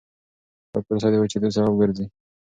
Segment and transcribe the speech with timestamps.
[0.71, 2.05] دا پروسه د وچېدو سبب ګرځي.